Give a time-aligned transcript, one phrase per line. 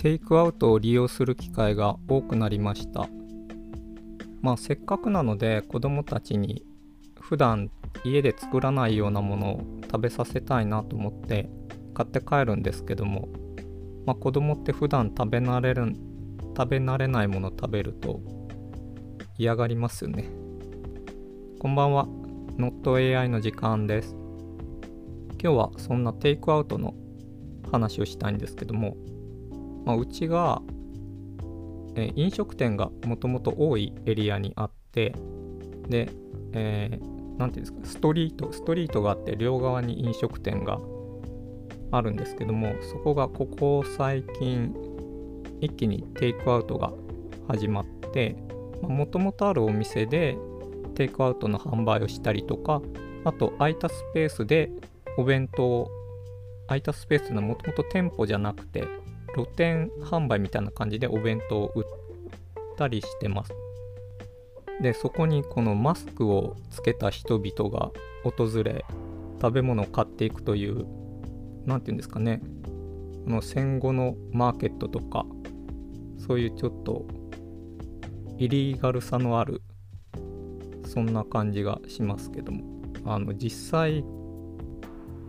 [0.00, 3.06] テイクアウトを利用する機会が多くなりました。
[4.40, 6.64] まあせっかくなので子供たちに
[7.20, 7.70] 普段
[8.02, 11.50] 家で作らないようなものを食べさせたいなと思って
[11.92, 13.28] 買って帰るんですけども、
[14.06, 15.92] まあ、子供って普段食べ慣れる
[16.56, 18.22] 食べ慣れないもの食べると
[19.36, 20.30] 嫌がりますよね。
[21.58, 22.06] こんばんは。
[22.56, 24.16] NotAI の時間です。
[25.42, 26.94] 今日はそんなテイクアウトの
[27.70, 28.96] 話をしたいんですけども、
[29.84, 30.62] まあ、うちが、
[31.96, 35.12] え飲食店がもともと多いエリアにあって
[35.88, 36.08] で、
[36.52, 40.78] えー、ていうんですかストリートストリートがあって両側に飲食店が
[41.90, 44.74] あるんですけどもそこがここ最近
[45.60, 46.92] 一気にテイクアウトが
[47.48, 48.36] 始まって
[48.82, 50.36] もともとあるお店で
[50.94, 52.80] テイクアウトの販売をしたりとか
[53.24, 54.70] あと空いたスペースで
[55.18, 55.90] お弁当
[56.66, 58.86] 空いたスペースのもともと店舗じゃなくて
[59.34, 61.84] 露店販売みたいな感じでお弁当を売っ
[62.76, 63.52] たりしてます。
[64.80, 67.90] でそこにこのマスクをつけた人々が
[68.24, 68.84] 訪れ
[69.40, 70.86] 食べ物を買っていくという
[71.66, 72.40] 何て言うんですかね。
[73.24, 75.26] この戦後のマーケットとか
[76.18, 77.06] そういうちょっと
[78.38, 79.62] イリーガルさのある
[80.86, 82.80] そんな感じがしますけども。
[83.04, 84.04] あの実際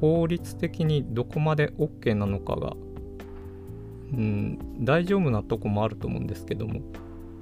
[0.00, 2.74] 法律的にどこまで OK なのかが、
[4.12, 6.80] うん、大丈夫なとこもあると思うんですけども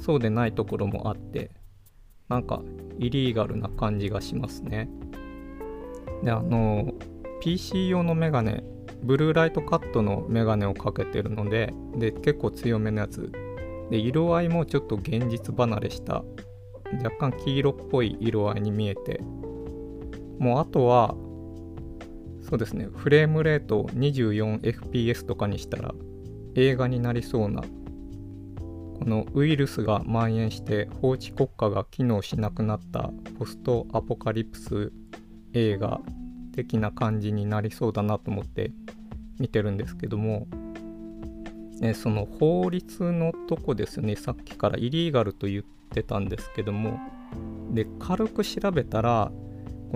[0.00, 1.50] そうでないところもあって
[2.28, 2.62] なんか
[2.98, 4.90] イリーガルな感じがしますね。
[6.22, 6.92] であの
[7.40, 8.64] PC 用のメガネ
[9.02, 13.32] ブルーライトカットのメガネをかけてるのでで結構強めのやつ。
[13.90, 16.22] で色合いもちょっと現実離れした
[17.02, 19.20] 若干黄色っぽい色合いに見えて
[20.38, 21.14] もうあとは
[22.42, 25.94] そうですねフレームレート 24fps とかにしたら
[26.54, 34.92] 映画になりそうなこのウイルスが蔓延して法治国家が機能しなくなったポストアポカリプス
[35.52, 36.00] 映画
[36.54, 38.72] 的な感じになりそうだなと思って
[39.38, 40.48] 見てるんですけども、
[41.80, 46.98] ね、その法律のとこですねさっきからイリーガルと言ってたんですけども
[47.70, 49.30] で軽く調べたら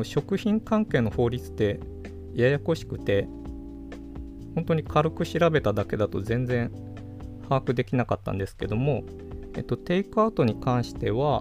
[0.05, 1.81] 食品関係の法律って
[2.35, 3.29] ややこしくて
[4.55, 6.71] 本当に軽く調べただけだと全然
[7.49, 9.05] 把握できなかったんですけども、
[9.57, 11.41] えっと、テイクアウトに関しては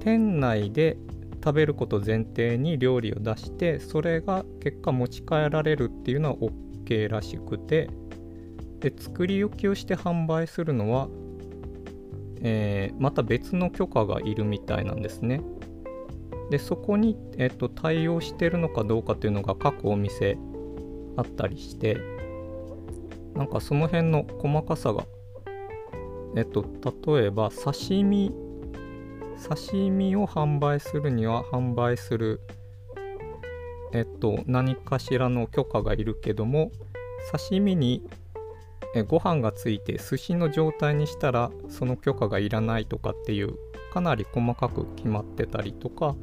[0.00, 0.96] 店内で
[1.42, 7.90] 食べること前提に料理を出してそれが結果持ち帰られるっていうのは OK らしくて
[8.80, 11.08] で作り置きをして販売するのは、
[12.40, 15.40] えー、また別の許可がいるみたいなんですね。
[16.50, 20.36] でそこに、えっと、対応してるのかどうかっていうのが各お店
[21.16, 21.98] あったりして
[23.34, 25.04] なんかその辺の細かさが
[26.36, 26.64] えっと
[27.16, 28.32] 例えば刺身
[29.48, 32.40] 刺身を販売するには販売する
[33.92, 36.70] えっと何かしらの許可がいるけども
[37.32, 38.02] 刺身に
[38.94, 43.56] えご飯がついて寿司の状態にしたらその許可がいらないとかっていう
[43.92, 46.14] かなり細かく決まってたりとか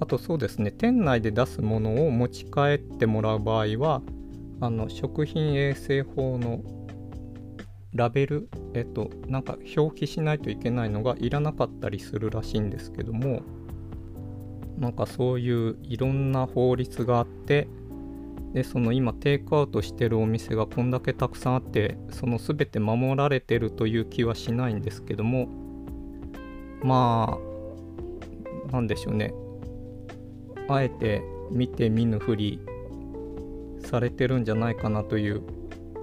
[0.00, 4.02] あとそうですね店内で出すものを持ち帰ってもらう場合は
[4.60, 6.62] あの食品衛生法の
[7.92, 13.42] ラベルえっとなんか表記しないといけないのがいらなかったりするらしいんですけども
[14.78, 17.68] なんかそういういろんな法律があって
[18.52, 25.48] でその今テイクアウトしてるお店がこんだけたくさんあってその全て守られてるという気はしないんですけども
[26.82, 27.38] ま
[28.70, 29.32] あなんでしょうね。
[30.68, 32.60] あえて見て見ぬふり
[33.80, 35.42] されてるんじゃないかなという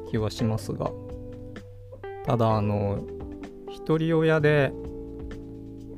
[0.10, 0.92] 気はしますが
[2.26, 3.04] ただあの
[3.70, 4.72] 一人親で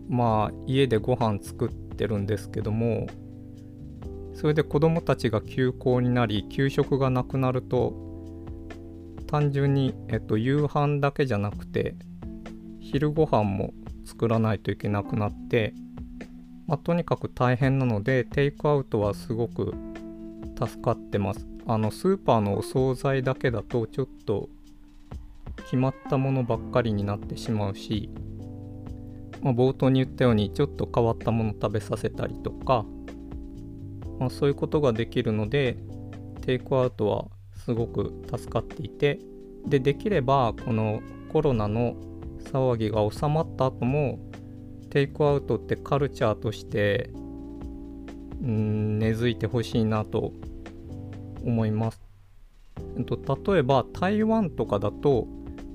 [0.09, 3.07] まあ家でご飯作ってるんですけども
[4.33, 7.93] それで子供たちが休校になり給食がなくなると
[9.27, 11.95] 単純に、えっと、夕飯だけじゃなくて
[12.79, 13.73] 昼ご飯も
[14.05, 15.73] 作らないといけなくなって、
[16.67, 19.73] まあ、とにかく大変なのでテイクアウトはすごく
[20.57, 21.47] 助かってます。
[21.65, 24.49] あのスーパーのお惣菜だけだとちょっと
[25.63, 28.09] 決まったものばっかりになってしまうし、
[29.41, 32.85] まあ、冒頭に言ったようにちょっと変わったもの食べさせたりとか、
[34.19, 35.77] まあ、そういうことができるので
[36.41, 37.25] テイクアウトは
[37.63, 39.19] すごく助かっていて
[39.65, 41.01] でできればこの
[41.31, 41.95] コロナの
[42.51, 44.19] 騒ぎが収まった後も
[44.93, 47.09] テイクアウトってカルチャーとして
[48.43, 50.33] うん根付いてほしいなと
[51.43, 51.99] 思います。
[52.95, 55.27] えっと、例えば台湾とかだと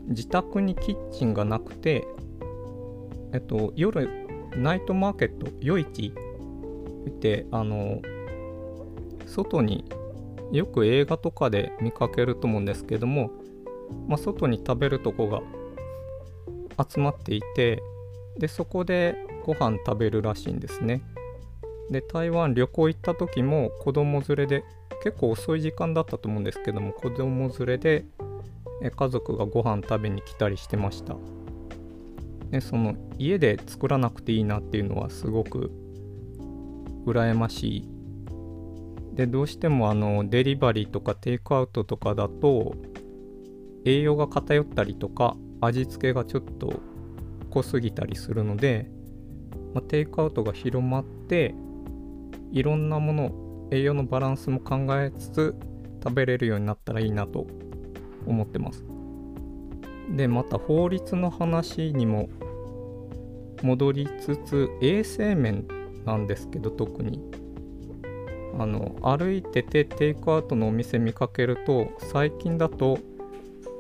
[0.07, 2.07] 自宅にキッチンがなくて、
[3.33, 4.09] えっと、夜
[4.57, 6.15] ナイトマーケット夜市
[7.09, 8.01] ってあの
[9.27, 9.85] 外に
[10.53, 13.33] よく映画とかで見かけると思うんですけども、
[14.07, 15.43] まあ、外に食べるとこが
[16.89, 17.83] 集まっていて
[18.39, 21.03] でそこでご飯食べるらしいんですね。
[21.91, 24.65] で台湾旅行行った時も子供連れで
[25.03, 28.05] 結構遅い時間だったと思うんですけども子供連れで
[28.95, 31.17] 家族がご飯食べに来たりしてました。
[32.51, 35.71] でその家で作らなくていいなっていうのはすごく
[37.07, 37.89] 羨ましい。
[39.15, 42.77] でどうしてもあのデリバリーとかテイクアウトとかだと
[43.85, 46.81] 栄養が偏ったりとか味付けがちょっと
[47.51, 48.91] 濃すぎたりするので、
[49.75, 51.55] まあ、テイクアウトが広まって
[52.53, 55.55] いろんなもの栄養のバランスも考えつつ
[56.03, 57.47] 食べれるようになったらいいなと
[58.27, 58.85] 思ってます。
[60.11, 62.29] でまた法律の話にも
[63.63, 65.67] 戻りつつ衛生面
[66.07, 67.21] なんですけど特に。
[68.59, 72.99] あの歩いててテイクアウトのお店見かけると最近だと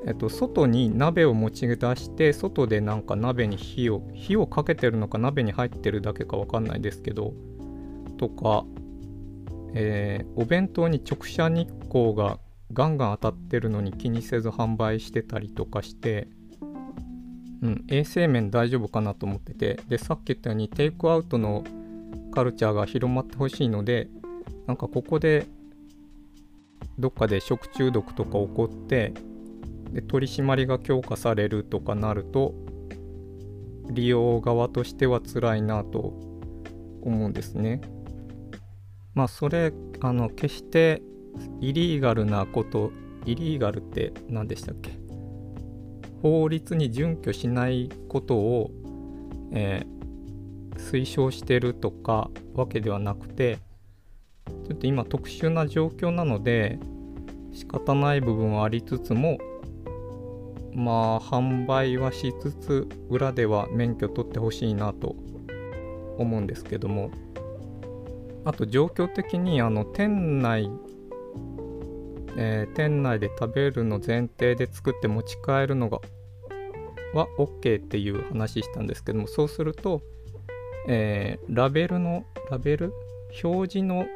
[0.06, 7.34] えっと、外に鍋を持ち出して外でなんか鍋に火を火をかけてるのか鍋に入ってるだけかわかんないですけど
[8.16, 8.64] とか、
[9.74, 12.38] えー、お弁当に直射日光が
[12.72, 16.28] ガンガン当たってるのに気にせず販売してたりとかして、
[17.62, 21.64] うん、衛生面大丈夫かなと思っててでさっき言ったようにテイクアウトの
[22.32, 24.08] カルチャーが広まってほしいので
[24.66, 25.46] なんかここで
[26.98, 29.14] どっかで食中毒とか起こって
[29.92, 32.54] で取り締まりが強化されるとかなると
[33.90, 36.14] 利用側としては辛いなと
[37.02, 37.80] 思うんですね。
[39.14, 41.02] まあそれあの決して
[41.60, 42.92] イリーガルなこと
[43.24, 44.90] イリーガルって何でしたっけ？
[46.22, 48.70] 法律に準拠しないことを、
[49.52, 53.58] えー、推奨してるとかわけではなくて
[54.66, 56.78] ちょっと今特殊な状況なので
[57.52, 59.38] 仕方ない部分はありつつも
[60.74, 65.16] まあ販売はしつつ裏では免許取ってほしいなと
[66.16, 67.10] 思うんですけども。
[68.44, 70.70] あと状況的にあの店内
[72.40, 75.98] えー、店内で食べるの前提で作って持ち帰るのが
[77.12, 80.02] は OK っていう話したんですけどもそうすると、
[80.86, 82.92] えー、ラベルのラベル？
[83.42, 84.06] 表示の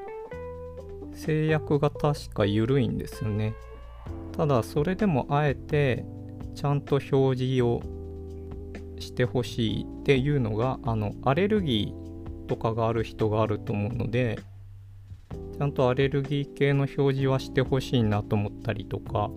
[1.15, 3.55] 制約が確か緩いんですよね。
[4.37, 6.07] ただそれでもあえて
[6.55, 7.81] ちゃんと表示を
[8.99, 14.39] してほしいっていうのがあのアレルギーとかがある人があると思うので
[15.59, 19.31] ちゃんとアレルギー系の表示はしてほしいなと思ったりとか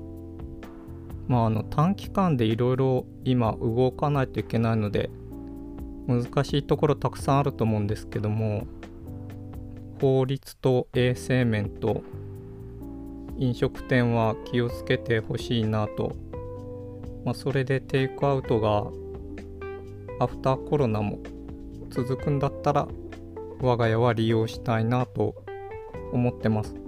[1.28, 5.10] まああの短期間でいろいろ今動かないといけないので
[6.08, 8.68] 難しいところたくさんあると思うんですけども
[10.00, 12.04] 法律と衛生面と
[13.38, 16.16] 飲食店は気をつけてほしいなと
[17.26, 18.86] まあ、それでテイクアウトが
[20.20, 21.20] アフターコロナも
[21.90, 22.88] 続くんだったら
[23.60, 25.36] 我が家は利用したいなと
[26.14, 26.86] 思ってます。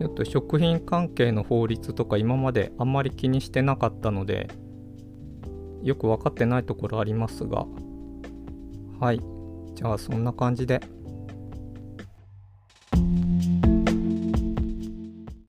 [0.00, 4.48] ちょっと食品関係の法律とか今まであんまり気にしてなかったので
[5.82, 7.66] よく分かってないところありますが
[9.00, 9.20] はい
[9.74, 10.80] じゃあそんな感じで